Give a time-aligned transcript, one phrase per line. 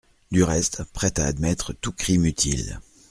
[0.31, 2.79] Du reste, prête à admettre tout crime utile.